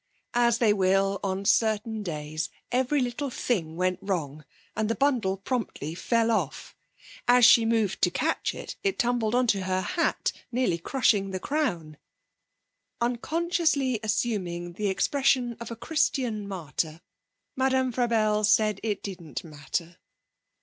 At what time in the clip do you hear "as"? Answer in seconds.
0.33-0.57, 7.27-7.45